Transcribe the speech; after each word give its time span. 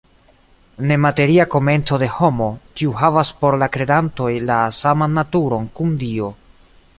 Nemateria 0.91 1.45
komenco 1.55 1.99
de 2.03 2.07
homo, 2.19 2.47
kiu 2.81 2.95
havas 3.01 3.31
por 3.43 3.59
la 3.65 3.67
kredantoj 3.77 4.31
la 4.47 4.59
saman 4.79 5.15
naturon 5.21 5.69
kun 5.81 5.93
Dio. 6.07 6.33